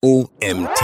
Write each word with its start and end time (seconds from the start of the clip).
OMT. 0.00 0.80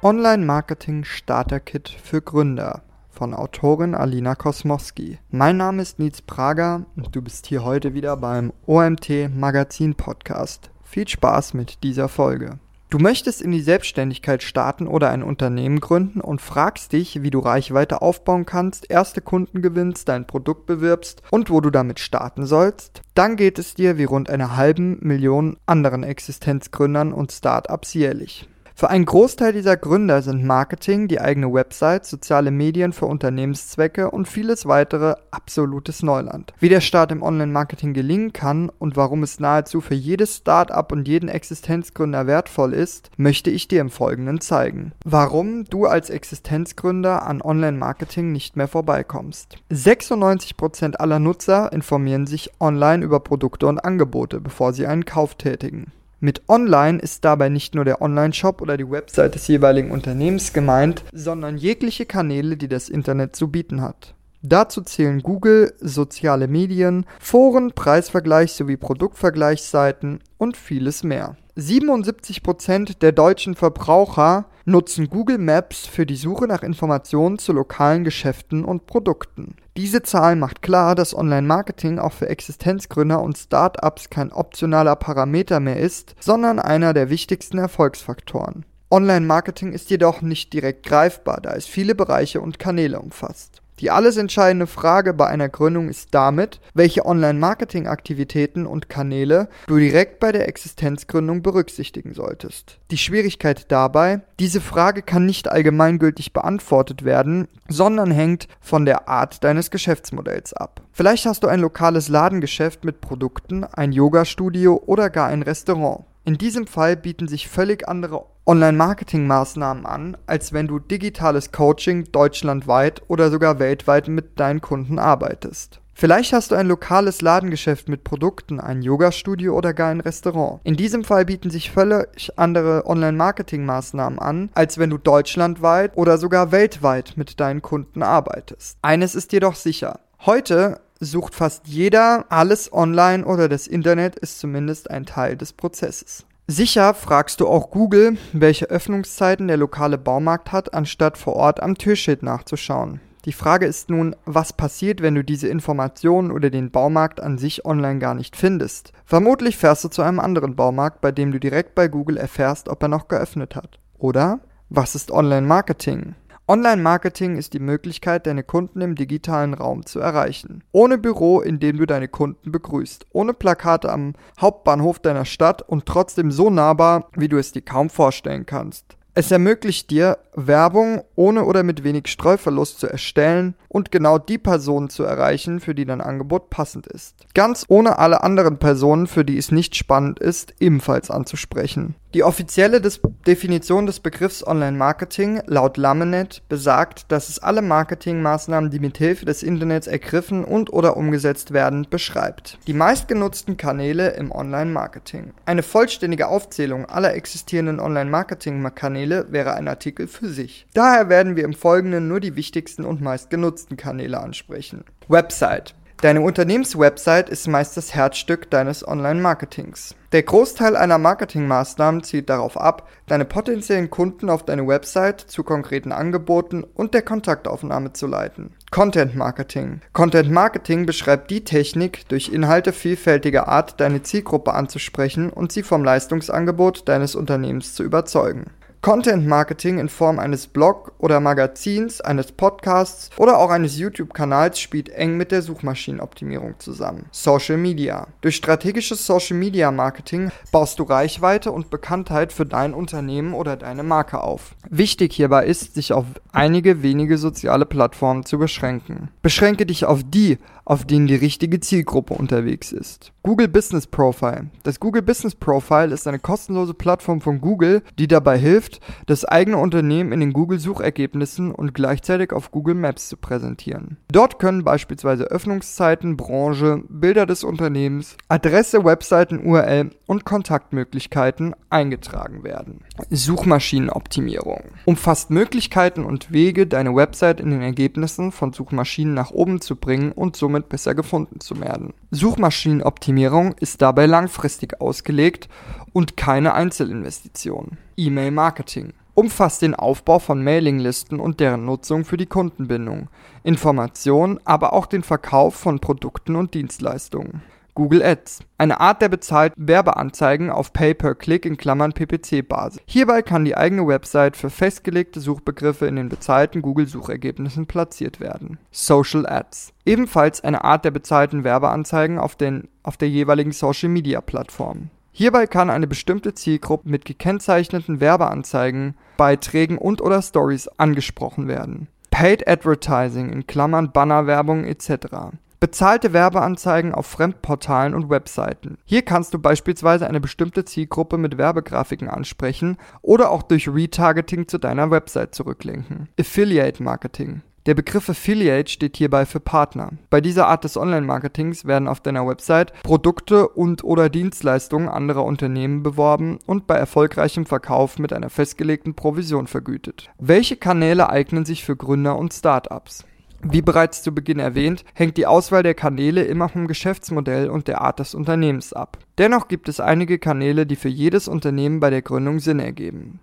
Online-Marketing 0.00 1.02
Starter-Kit 1.02 1.88
für 1.88 2.22
Gründer 2.22 2.84
von 3.10 3.34
Autorin 3.34 3.96
Alina 3.96 4.36
Kosmowski. 4.36 5.18
Mein 5.28 5.56
Name 5.56 5.82
ist 5.82 5.98
Nils 5.98 6.22
Prager 6.22 6.86
und 6.94 7.16
du 7.16 7.20
bist 7.20 7.46
hier 7.46 7.64
heute 7.64 7.94
wieder 7.94 8.16
beim 8.16 8.52
OMT 8.66 9.28
Magazin 9.34 9.96
Podcast. 9.96 10.70
Viel 10.84 11.08
Spaß 11.08 11.54
mit 11.54 11.82
dieser 11.82 12.08
Folge. 12.08 12.60
Du 12.94 13.00
möchtest 13.00 13.42
in 13.42 13.50
die 13.50 13.60
Selbstständigkeit 13.60 14.44
starten 14.44 14.86
oder 14.86 15.10
ein 15.10 15.24
Unternehmen 15.24 15.80
gründen 15.80 16.20
und 16.20 16.40
fragst 16.40 16.92
dich, 16.92 17.24
wie 17.24 17.30
du 17.30 17.40
Reichweite 17.40 18.02
aufbauen 18.02 18.46
kannst, 18.46 18.88
erste 18.88 19.20
Kunden 19.20 19.62
gewinnst, 19.62 20.08
dein 20.08 20.28
Produkt 20.28 20.66
bewirbst 20.66 21.20
und 21.32 21.50
wo 21.50 21.60
du 21.60 21.70
damit 21.70 21.98
starten 21.98 22.46
sollst? 22.46 23.02
Dann 23.14 23.34
geht 23.34 23.58
es 23.58 23.74
dir 23.74 23.98
wie 23.98 24.04
rund 24.04 24.30
einer 24.30 24.56
halben 24.56 24.98
Million 25.00 25.56
anderen 25.66 26.04
Existenzgründern 26.04 27.12
und 27.12 27.32
Startups 27.32 27.94
jährlich. 27.94 28.48
Für 28.76 28.90
einen 28.90 29.04
Großteil 29.04 29.52
dieser 29.52 29.76
Gründer 29.76 30.20
sind 30.20 30.42
Marketing, 30.42 31.06
die 31.06 31.20
eigene 31.20 31.52
Website, 31.52 32.04
soziale 32.04 32.50
Medien 32.50 32.92
für 32.92 33.06
Unternehmenszwecke 33.06 34.10
und 34.10 34.26
vieles 34.26 34.66
weitere 34.66 35.14
absolutes 35.30 36.02
Neuland. 36.02 36.52
Wie 36.58 36.68
der 36.68 36.80
Start 36.80 37.12
im 37.12 37.22
Online-Marketing 37.22 37.94
gelingen 37.94 38.32
kann 38.32 38.70
und 38.70 38.96
warum 38.96 39.22
es 39.22 39.38
nahezu 39.38 39.80
für 39.80 39.94
jedes 39.94 40.38
Start-up 40.38 40.90
und 40.90 41.06
jeden 41.06 41.28
Existenzgründer 41.28 42.26
wertvoll 42.26 42.74
ist, 42.74 43.12
möchte 43.16 43.48
ich 43.48 43.68
dir 43.68 43.80
im 43.80 43.90
Folgenden 43.90 44.40
zeigen. 44.40 44.90
Warum 45.04 45.66
du 45.66 45.86
als 45.86 46.10
Existenzgründer 46.10 47.24
an 47.24 47.42
Online-Marketing 47.42 48.32
nicht 48.32 48.56
mehr 48.56 48.66
vorbeikommst. 48.66 49.56
96% 49.70 50.96
aller 50.96 51.20
Nutzer 51.20 51.72
informieren 51.72 52.26
sich 52.26 52.50
online 52.58 53.04
über 53.04 53.20
Produkte 53.20 53.68
und 53.68 53.78
Angebote, 53.78 54.40
bevor 54.40 54.72
sie 54.72 54.88
einen 54.88 55.04
Kauf 55.04 55.36
tätigen. 55.36 55.92
Mit 56.24 56.48
Online 56.48 57.00
ist 57.00 57.26
dabei 57.26 57.50
nicht 57.50 57.74
nur 57.74 57.84
der 57.84 58.00
Online-Shop 58.00 58.62
oder 58.62 58.78
die 58.78 58.90
Website 58.90 59.34
des 59.34 59.46
jeweiligen 59.46 59.90
Unternehmens 59.90 60.54
gemeint, 60.54 61.04
sondern 61.12 61.58
jegliche 61.58 62.06
Kanäle, 62.06 62.56
die 62.56 62.66
das 62.66 62.88
Internet 62.88 63.36
zu 63.36 63.48
bieten 63.48 63.82
hat. 63.82 64.14
Dazu 64.40 64.80
zählen 64.80 65.20
Google, 65.20 65.74
soziale 65.80 66.48
Medien, 66.48 67.04
Foren, 67.20 67.72
Preisvergleich 67.72 68.54
sowie 68.54 68.78
Produktvergleichsseiten 68.78 70.20
und 70.38 70.56
vieles 70.56 71.04
mehr. 71.04 71.36
77% 71.58 73.00
der 73.00 73.12
deutschen 73.12 73.54
Verbraucher 73.54 74.46
nutzen 74.64 75.08
Google 75.10 75.38
Maps 75.38 75.86
für 75.86 76.06
die 76.06 76.16
Suche 76.16 76.46
nach 76.46 76.62
Informationen 76.62 77.38
zu 77.38 77.52
lokalen 77.52 78.04
Geschäften 78.04 78.64
und 78.64 78.86
Produkten. 78.86 79.56
Diese 79.76 80.02
Zahl 80.02 80.36
macht 80.36 80.62
klar, 80.62 80.94
dass 80.94 81.16
Online-Marketing 81.16 81.98
auch 81.98 82.12
für 82.12 82.28
Existenzgründer 82.28 83.20
und 83.20 83.36
Startups 83.36 84.10
kein 84.10 84.32
optionaler 84.32 84.96
Parameter 84.96 85.60
mehr 85.60 85.78
ist, 85.78 86.14
sondern 86.20 86.58
einer 86.58 86.94
der 86.94 87.10
wichtigsten 87.10 87.58
Erfolgsfaktoren. 87.58 88.64
Online-Marketing 88.90 89.72
ist 89.72 89.90
jedoch 89.90 90.22
nicht 90.22 90.52
direkt 90.52 90.86
greifbar, 90.86 91.40
da 91.40 91.54
es 91.54 91.66
viele 91.66 91.94
Bereiche 91.94 92.40
und 92.40 92.60
Kanäle 92.60 93.00
umfasst. 93.00 93.63
Die 93.80 93.90
alles 93.90 94.16
entscheidende 94.16 94.68
Frage 94.68 95.14
bei 95.14 95.26
einer 95.26 95.48
Gründung 95.48 95.88
ist 95.88 96.14
damit, 96.14 96.60
welche 96.74 97.04
Online-Marketing-Aktivitäten 97.04 98.66
und 98.66 98.88
Kanäle 98.88 99.48
du 99.66 99.76
direkt 99.78 100.20
bei 100.20 100.30
der 100.30 100.48
Existenzgründung 100.48 101.42
berücksichtigen 101.42 102.14
solltest. 102.14 102.78
Die 102.92 102.98
Schwierigkeit 102.98 103.72
dabei, 103.72 104.20
diese 104.38 104.60
Frage 104.60 105.02
kann 105.02 105.26
nicht 105.26 105.50
allgemeingültig 105.50 106.32
beantwortet 106.32 107.04
werden, 107.04 107.48
sondern 107.68 108.12
hängt 108.12 108.46
von 108.60 108.84
der 108.84 109.08
Art 109.08 109.42
deines 109.42 109.70
Geschäftsmodells 109.70 110.52
ab. 110.52 110.80
Vielleicht 110.92 111.26
hast 111.26 111.42
du 111.42 111.48
ein 111.48 111.60
lokales 111.60 112.08
Ladengeschäft 112.08 112.84
mit 112.84 113.00
Produkten, 113.00 113.64
ein 113.64 113.90
Yoga-Studio 113.90 114.80
oder 114.86 115.10
gar 115.10 115.28
ein 115.28 115.42
Restaurant. 115.42 116.04
In 116.26 116.38
diesem 116.38 116.66
Fall 116.66 116.96
bieten 116.96 117.28
sich 117.28 117.48
völlig 117.48 117.86
andere 117.86 118.24
Online-Marketing-Maßnahmen 118.46 119.84
an, 119.84 120.16
als 120.26 120.54
wenn 120.54 120.66
du 120.66 120.78
digitales 120.78 121.52
Coaching 121.52 122.10
deutschlandweit 122.12 123.02
oder 123.08 123.30
sogar 123.30 123.58
weltweit 123.58 124.08
mit 124.08 124.40
deinen 124.40 124.62
Kunden 124.62 124.98
arbeitest. 124.98 125.80
Vielleicht 125.92 126.32
hast 126.32 126.50
du 126.50 126.54
ein 126.54 126.66
lokales 126.66 127.20
Ladengeschäft 127.20 127.90
mit 127.90 128.04
Produkten, 128.04 128.58
ein 128.58 128.80
Yoga-Studio 128.80 129.54
oder 129.54 129.74
gar 129.74 129.90
ein 129.90 130.00
Restaurant. 130.00 130.60
In 130.64 130.76
diesem 130.76 131.04
Fall 131.04 131.26
bieten 131.26 131.50
sich 131.50 131.70
völlig 131.70 132.30
andere 132.36 132.86
Online-Marketing-Maßnahmen 132.86 134.18
an, 134.18 134.48
als 134.54 134.78
wenn 134.78 134.90
du 134.90 134.96
deutschlandweit 134.98 135.94
oder 135.94 136.16
sogar 136.16 136.52
weltweit 136.52 137.12
mit 137.16 137.38
deinen 137.38 137.60
Kunden 137.60 138.02
arbeitest. 138.02 138.78
Eines 138.80 139.14
ist 139.14 139.32
jedoch 139.32 139.54
sicher. 139.56 140.00
Heute 140.26 140.80
sucht 141.04 141.34
fast 141.34 141.66
jeder 141.66 142.24
alles 142.28 142.72
online 142.72 143.24
oder 143.24 143.48
das 143.48 143.66
Internet 143.66 144.16
ist 144.16 144.38
zumindest 144.38 144.90
ein 144.90 145.06
Teil 145.06 145.36
des 145.36 145.52
Prozesses. 145.52 146.24
Sicher 146.46 146.92
fragst 146.92 147.40
du 147.40 147.48
auch 147.48 147.70
Google, 147.70 148.18
welche 148.32 148.66
Öffnungszeiten 148.66 149.48
der 149.48 149.56
lokale 149.56 149.96
Baumarkt 149.96 150.52
hat, 150.52 150.74
anstatt 150.74 151.16
vor 151.16 151.36
Ort 151.36 151.62
am 151.62 151.76
Türschild 151.78 152.22
nachzuschauen. 152.22 153.00
Die 153.24 153.32
Frage 153.32 153.64
ist 153.64 153.88
nun, 153.88 154.14
was 154.26 154.52
passiert, 154.52 155.00
wenn 155.00 155.14
du 155.14 155.24
diese 155.24 155.48
Informationen 155.48 156.30
oder 156.30 156.50
den 156.50 156.70
Baumarkt 156.70 157.20
an 157.20 157.38
sich 157.38 157.64
online 157.64 157.98
gar 157.98 158.12
nicht 158.12 158.36
findest? 158.36 158.92
Vermutlich 159.06 159.56
fährst 159.56 159.84
du 159.84 159.88
zu 159.88 160.02
einem 160.02 160.20
anderen 160.20 160.54
Baumarkt, 160.54 161.00
bei 161.00 161.10
dem 161.10 161.32
du 161.32 161.40
direkt 161.40 161.74
bei 161.74 161.88
Google 161.88 162.18
erfährst, 162.18 162.68
ob 162.68 162.82
er 162.82 162.88
noch 162.88 163.08
geöffnet 163.08 163.56
hat. 163.56 163.78
Oder? 163.96 164.40
Was 164.68 164.94
ist 164.94 165.10
Online-Marketing? 165.10 166.14
Online-Marketing 166.46 167.38
ist 167.38 167.54
die 167.54 167.58
Möglichkeit, 167.58 168.26
deine 168.26 168.42
Kunden 168.42 168.82
im 168.82 168.96
digitalen 168.96 169.54
Raum 169.54 169.86
zu 169.86 169.98
erreichen. 169.98 170.62
Ohne 170.72 170.98
Büro, 170.98 171.40
in 171.40 171.58
dem 171.58 171.78
du 171.78 171.86
deine 171.86 172.06
Kunden 172.06 172.52
begrüßt. 172.52 173.06
Ohne 173.12 173.32
Plakate 173.32 173.90
am 173.90 174.12
Hauptbahnhof 174.38 174.98
deiner 174.98 175.24
Stadt 175.24 175.62
und 175.62 175.86
trotzdem 175.86 176.30
so 176.30 176.50
nahbar, 176.50 177.08
wie 177.16 177.28
du 177.28 177.38
es 177.38 177.52
dir 177.52 177.62
kaum 177.62 177.88
vorstellen 177.88 178.44
kannst. 178.44 178.98
Es 179.16 179.30
ermöglicht 179.30 179.90
dir, 179.90 180.18
Werbung 180.34 181.02
ohne 181.14 181.44
oder 181.44 181.62
mit 181.62 181.84
wenig 181.84 182.08
Streuverlust 182.08 182.80
zu 182.80 182.88
erstellen 182.88 183.54
und 183.68 183.92
genau 183.92 184.18
die 184.18 184.38
Personen 184.38 184.90
zu 184.90 185.04
erreichen, 185.04 185.60
für 185.60 185.74
die 185.74 185.84
dein 185.84 186.00
Angebot 186.00 186.50
passend 186.50 186.88
ist. 186.88 187.14
Ganz 187.32 187.64
ohne 187.68 187.98
alle 187.98 188.24
anderen 188.24 188.58
Personen, 188.58 189.06
für 189.06 189.24
die 189.24 189.38
es 189.38 189.52
nicht 189.52 189.76
spannend 189.76 190.18
ist, 190.18 190.54
ebenfalls 190.58 191.12
anzusprechen. 191.12 191.94
Die 192.14 192.22
offizielle 192.22 192.80
des 192.80 193.00
Definition 193.26 193.86
des 193.86 193.98
Begriffs 193.98 194.46
Online-Marketing 194.46 195.42
laut 195.46 195.76
Lamenet 195.76 196.42
besagt, 196.48 197.10
dass 197.10 197.28
es 197.28 197.40
alle 197.40 197.60
Marketingmaßnahmen, 197.60 198.70
die 198.70 198.78
mit 198.78 198.98
Hilfe 198.98 199.24
des 199.24 199.42
Internets 199.42 199.88
ergriffen 199.88 200.44
und 200.44 200.72
oder 200.72 200.96
umgesetzt 200.96 201.52
werden, 201.52 201.88
beschreibt. 201.90 202.58
Die 202.68 202.72
meistgenutzten 202.72 203.56
Kanäle 203.56 204.10
im 204.10 204.30
Online-Marketing. 204.30 205.32
Eine 205.44 205.64
vollständige 205.64 206.28
Aufzählung 206.28 206.86
aller 206.86 207.14
existierenden 207.14 207.80
Online-Marketing-Kanäle 207.80 209.32
wäre 209.32 209.54
ein 209.54 209.66
Artikel 209.66 210.06
für 210.06 210.28
sich. 210.28 210.68
Daher 210.72 211.08
werden 211.08 211.34
wir 211.34 211.42
im 211.42 211.54
Folgenden 211.54 212.06
nur 212.06 212.20
die 212.20 212.36
wichtigsten 212.36 212.84
und 212.84 213.00
meistgenutzten 213.00 213.76
Kanäle 213.76 214.20
ansprechen. 214.20 214.84
Website 215.08 215.74
Deine 216.04 216.20
Unternehmenswebsite 216.20 217.32
ist 217.32 217.48
meist 217.48 217.78
das 217.78 217.94
Herzstück 217.94 218.50
deines 218.50 218.86
Online-Marketings. 218.86 219.94
Der 220.12 220.22
Großteil 220.22 220.76
einer 220.76 220.98
Marketingmaßnahmen 220.98 222.02
zielt 222.02 222.28
darauf 222.28 222.60
ab, 222.60 222.90
deine 223.06 223.24
potenziellen 223.24 223.88
Kunden 223.88 224.28
auf 224.28 224.42
deine 224.42 224.66
Website 224.66 225.22
zu 225.22 225.44
konkreten 225.44 225.92
Angeboten 225.92 226.62
und 226.62 226.92
der 226.92 227.00
Kontaktaufnahme 227.00 227.94
zu 227.94 228.06
leiten. 228.06 228.52
Content 228.70 229.16
Marketing. 229.16 229.80
Content 229.94 230.30
Marketing 230.30 230.84
beschreibt 230.84 231.30
die 231.30 231.42
Technik, 231.42 232.06
durch 232.10 232.28
Inhalte 232.28 232.74
vielfältiger 232.74 233.48
Art 233.48 233.80
deine 233.80 234.02
Zielgruppe 234.02 234.52
anzusprechen 234.52 235.30
und 235.30 235.52
sie 235.52 235.62
vom 235.62 235.84
Leistungsangebot 235.84 236.86
deines 236.86 237.14
Unternehmens 237.14 237.72
zu 237.74 237.82
überzeugen. 237.82 238.50
Content 238.84 239.26
Marketing 239.26 239.78
in 239.78 239.88
Form 239.88 240.18
eines 240.18 240.46
Blog 240.46 240.92
oder 240.98 241.18
Magazins, 241.18 242.02
eines 242.02 242.32
Podcasts 242.32 243.08
oder 243.16 243.38
auch 243.38 243.48
eines 243.48 243.78
YouTube-Kanals 243.78 244.60
spielt 244.60 244.90
eng 244.90 245.16
mit 245.16 245.32
der 245.32 245.40
Suchmaschinenoptimierung 245.40 246.56
zusammen. 246.58 247.06
Social 247.10 247.56
Media. 247.56 248.08
Durch 248.20 248.36
strategisches 248.36 249.06
Social 249.06 249.38
Media 249.38 249.70
Marketing 249.70 250.30
baust 250.52 250.78
du 250.78 250.82
Reichweite 250.82 251.50
und 251.50 251.70
Bekanntheit 251.70 252.30
für 252.30 252.44
dein 252.44 252.74
Unternehmen 252.74 253.32
oder 253.32 253.56
deine 253.56 253.84
Marke 253.84 254.20
auf. 254.20 254.54
Wichtig 254.68 255.14
hierbei 255.14 255.46
ist, 255.46 255.74
sich 255.74 255.94
auf 255.94 256.04
einige 256.30 256.82
wenige 256.82 257.16
soziale 257.16 257.64
Plattformen 257.64 258.26
zu 258.26 258.36
beschränken. 258.36 259.08
Beschränke 259.22 259.64
dich 259.64 259.86
auf 259.86 260.02
die, 260.04 260.36
auf 260.64 260.84
denen 260.86 261.06
die 261.06 261.14
richtige 261.14 261.60
Zielgruppe 261.60 262.14
unterwegs 262.14 262.72
ist. 262.72 263.12
Google 263.22 263.48
Business 263.48 263.86
Profile. 263.86 264.50
Das 264.64 264.80
Google 264.80 265.02
Business 265.02 265.34
Profile 265.34 265.94
ist 265.94 266.06
eine 266.06 266.18
kostenlose 266.18 266.74
Plattform 266.74 267.22
von 267.22 267.40
Google, 267.40 267.82
die 267.98 268.06
dabei 268.06 268.36
hilft, 268.36 268.80
das 269.06 269.24
eigene 269.24 269.56
Unternehmen 269.56 270.12
in 270.12 270.20
den 270.20 270.32
Google 270.32 270.58
Suchergebnissen 270.58 271.50
und 271.50 271.74
gleichzeitig 271.74 272.32
auf 272.32 272.50
Google 272.50 272.74
Maps 272.74 273.08
zu 273.08 273.16
präsentieren. 273.16 273.96
Dort 274.12 274.38
können 274.38 274.62
beispielsweise 274.62 275.24
Öffnungszeiten, 275.24 276.16
Branche, 276.16 276.82
Bilder 276.88 277.24
des 277.24 277.44
Unternehmens, 277.44 278.16
Adresse, 278.28 278.84
Webseiten, 278.84 279.46
URL 279.46 279.90
und 280.06 280.24
Kontaktmöglichkeiten 280.24 281.54
eingetragen 281.70 282.44
werden. 282.44 282.80
Suchmaschinenoptimierung 283.10 284.64
umfasst 284.84 285.30
Möglichkeiten 285.30 286.04
und 286.04 286.30
Wege, 286.30 286.66
deine 286.66 286.94
Website 286.94 287.40
in 287.40 287.50
den 287.50 287.62
Ergebnissen 287.62 288.32
von 288.32 288.52
Suchmaschinen 288.52 289.14
nach 289.14 289.30
oben 289.30 289.60
zu 289.60 289.76
bringen 289.76 290.12
und 290.12 290.36
somit 290.36 290.53
somit 290.54 290.68
besser 290.68 290.94
gefunden 290.94 291.40
zu 291.40 291.60
werden. 291.60 291.94
Suchmaschinenoptimierung 292.12 293.54
ist 293.58 293.82
dabei 293.82 294.06
langfristig 294.06 294.80
ausgelegt 294.80 295.48
und 295.92 296.16
keine 296.16 296.54
Einzelinvestition. 296.54 297.76
E-Mail-Marketing 297.96 298.92
umfasst 299.14 299.62
den 299.62 299.74
Aufbau 299.74 300.18
von 300.18 300.42
Mailinglisten 300.42 301.20
und 301.20 301.40
deren 301.40 301.64
Nutzung 301.64 302.04
für 302.04 302.16
die 302.16 302.26
Kundenbindung, 302.26 303.08
Information, 303.44 304.40
aber 304.44 304.72
auch 304.72 304.86
den 304.86 305.02
Verkauf 305.02 305.54
von 305.54 305.80
Produkten 305.80 306.36
und 306.36 306.54
Dienstleistungen. 306.54 307.42
Google 307.74 308.04
Ads, 308.04 308.40
eine 308.56 308.78
Art 308.78 309.02
der 309.02 309.08
bezahlten 309.08 309.66
Werbeanzeigen 309.66 310.48
auf 310.48 310.72
Pay-per-Click 310.72 311.44
in 311.44 311.56
Klammern 311.56 311.92
PPC-Basis. 311.92 312.80
Hierbei 312.86 313.22
kann 313.22 313.44
die 313.44 313.56
eigene 313.56 313.86
Website 313.88 314.36
für 314.36 314.48
festgelegte 314.48 315.18
Suchbegriffe 315.18 315.86
in 315.86 315.96
den 315.96 316.08
bezahlten 316.08 316.62
Google-Suchergebnissen 316.62 317.66
platziert 317.66 318.20
werden. 318.20 318.58
Social 318.70 319.26
Ads, 319.26 319.72
ebenfalls 319.84 320.42
eine 320.44 320.62
Art 320.62 320.84
der 320.84 320.92
bezahlten 320.92 321.42
Werbeanzeigen 321.42 322.20
auf, 322.20 322.36
den, 322.36 322.68
auf 322.84 322.96
der 322.96 323.08
jeweiligen 323.08 323.50
Social-Media-Plattform. 323.52 324.90
Hierbei 325.10 325.48
kann 325.48 325.70
eine 325.70 325.88
bestimmte 325.88 326.34
Zielgruppe 326.34 326.88
mit 326.88 327.04
gekennzeichneten 327.04 327.98
Werbeanzeigen, 328.00 328.96
Beiträgen 329.16 329.78
und/oder 329.78 330.22
Stories 330.22 330.68
angesprochen 330.76 331.48
werden. 331.48 331.88
Paid 332.10 332.46
Advertising 332.46 333.30
in 333.30 333.46
Klammern 333.48 333.90
Bannerwerbung 333.90 334.64
etc. 334.64 335.34
Bezahlte 335.60 336.12
Werbeanzeigen 336.12 336.94
auf 336.94 337.06
Fremdportalen 337.06 337.94
und 337.94 338.10
Webseiten. 338.10 338.78
Hier 338.84 339.02
kannst 339.02 339.34
du 339.34 339.38
beispielsweise 339.38 340.06
eine 340.06 340.20
bestimmte 340.20 340.64
Zielgruppe 340.64 341.18
mit 341.18 341.38
Werbegrafiken 341.38 342.08
ansprechen 342.08 342.76
oder 343.02 343.30
auch 343.30 343.42
durch 343.42 343.68
Retargeting 343.68 344.48
zu 344.48 344.58
deiner 344.58 344.90
Website 344.90 345.34
zurücklenken. 345.34 346.08
Affiliate 346.18 346.82
Marketing. 346.82 347.42
Der 347.66 347.74
Begriff 347.74 348.10
Affiliate 348.10 348.70
steht 348.70 348.98
hierbei 348.98 349.24
für 349.24 349.40
Partner. 349.40 349.92
Bei 350.10 350.20
dieser 350.20 350.48
Art 350.48 350.64
des 350.64 350.76
Online-Marketings 350.76 351.64
werden 351.64 351.88
auf 351.88 352.00
deiner 352.00 352.26
Website 352.26 352.74
Produkte 352.82 353.48
und/oder 353.48 354.10
Dienstleistungen 354.10 354.90
anderer 354.90 355.24
Unternehmen 355.24 355.82
beworben 355.82 356.40
und 356.44 356.66
bei 356.66 356.74
erfolgreichem 356.74 357.46
Verkauf 357.46 357.98
mit 357.98 358.12
einer 358.12 358.28
festgelegten 358.28 358.94
Provision 358.94 359.46
vergütet. 359.46 360.10
Welche 360.18 360.56
Kanäle 360.56 361.08
eignen 361.08 361.46
sich 361.46 361.64
für 361.64 361.74
Gründer 361.74 362.18
und 362.18 362.34
Startups? 362.34 363.06
Wie 363.44 363.62
bereits 363.62 364.02
zu 364.02 364.14
Beginn 364.14 364.38
erwähnt, 364.38 364.84
hängt 364.94 365.16
die 365.16 365.26
Auswahl 365.26 365.62
der 365.62 365.74
Kanäle 365.74 366.22
immer 366.24 366.48
vom 366.48 366.66
Geschäftsmodell 366.66 367.50
und 367.50 367.68
der 367.68 367.82
Art 367.82 367.98
des 367.98 368.14
Unternehmens 368.14 368.72
ab. 368.72 368.98
Dennoch 369.18 369.48
gibt 369.48 369.68
es 369.68 369.80
einige 369.80 370.18
Kanäle, 370.18 370.66
die 370.66 370.76
für 370.76 370.88
jedes 370.88 371.28
Unternehmen 371.28 371.78
bei 371.78 371.90
der 371.90 372.02
Gründung 372.02 372.40
Sinn 372.40 372.58
ergeben. 372.58 373.20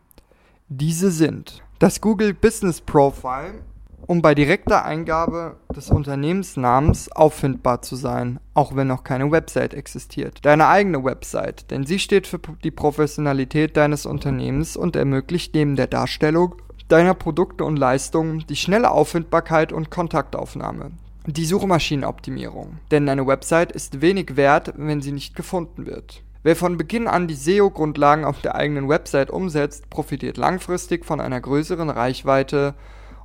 Diese 0.69 1.11
sind 1.11 1.63
das 1.79 2.01
Google 2.01 2.33
Business 2.33 2.81
Profile 2.81 3.61
um 4.07 4.21
bei 4.21 4.35
direkter 4.35 4.83
Eingabe 4.83 5.57
des 5.75 5.89
Unternehmensnamens 5.89 7.11
auffindbar 7.11 7.81
zu 7.81 7.95
sein, 7.95 8.39
auch 8.53 8.75
wenn 8.75 8.87
noch 8.87 9.03
keine 9.03 9.31
Website 9.31 9.73
existiert. 9.73 10.39
Deine 10.43 10.67
eigene 10.67 11.03
Website, 11.03 11.71
denn 11.71 11.85
sie 11.85 11.99
steht 11.99 12.27
für 12.27 12.39
die 12.63 12.71
Professionalität 12.71 13.77
deines 13.77 14.05
Unternehmens 14.05 14.75
und 14.75 14.95
ermöglicht 14.95 15.53
neben 15.53 15.75
der 15.75 15.87
Darstellung 15.87 16.55
deiner 16.91 17.13
Produkte 17.13 17.63
und 17.63 17.77
Leistungen 17.77 18.45
die 18.49 18.55
schnelle 18.55 18.91
Auffindbarkeit 18.91 19.71
und 19.71 19.89
Kontaktaufnahme. 19.89 20.91
Die 21.25 21.45
Suchmaschinenoptimierung, 21.45 22.79
denn 22.89 23.05
deine 23.05 23.25
Website 23.27 23.71
ist 23.71 24.01
wenig 24.01 24.35
wert, 24.35 24.73
wenn 24.75 25.01
sie 25.01 25.11
nicht 25.11 25.35
gefunden 25.35 25.85
wird. 25.85 26.23
Wer 26.43 26.55
von 26.55 26.77
Beginn 26.77 27.07
an 27.07 27.27
die 27.27 27.35
SEO-Grundlagen 27.35 28.25
auf 28.25 28.41
der 28.41 28.55
eigenen 28.55 28.89
Website 28.89 29.29
umsetzt, 29.29 29.89
profitiert 29.89 30.37
langfristig 30.37 31.05
von 31.05 31.21
einer 31.21 31.39
größeren 31.39 31.89
Reichweite 31.89 32.73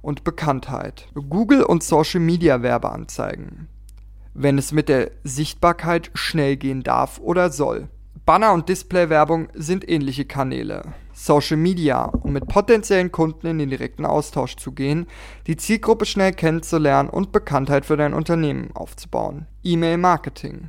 und 0.03 0.23
Bekanntheit. 0.23 1.09
Google 1.15 1.62
und 1.62 1.83
Social 1.83 2.21
Media 2.21 2.62
Werbeanzeigen. 2.62 3.69
Wenn 4.35 4.59
es 4.59 4.71
mit 4.71 4.91
der 4.91 5.11
Sichtbarkeit 5.25 6.11
schnell 6.12 6.57
gehen 6.57 6.83
darf 6.83 7.19
oder 7.19 7.51
soll. 7.51 7.89
Banner 8.27 8.53
und 8.53 8.69
Display-Werbung 8.69 9.49
sind 9.55 9.89
ähnliche 9.89 10.27
Kanäle. 10.27 10.83
Social 11.17 11.57
Media, 11.57 12.05
um 12.05 12.35
mit 12.35 12.47
potenziellen 12.47 13.11
Kunden 13.11 13.47
in 13.47 13.59
den 13.59 13.71
direkten 13.71 14.05
Austausch 14.05 14.57
zu 14.57 14.73
gehen, 14.73 15.07
die 15.47 15.57
Zielgruppe 15.57 16.05
schnell 16.05 16.33
kennenzulernen 16.33 17.09
und 17.09 17.33
Bekanntheit 17.33 17.87
für 17.87 17.97
dein 17.97 18.13
Unternehmen 18.13 18.71
aufzubauen. 18.75 19.47
E-Mail-Marketing. 19.65 20.69